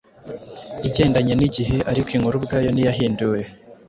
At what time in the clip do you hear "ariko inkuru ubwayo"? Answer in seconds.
1.91-2.69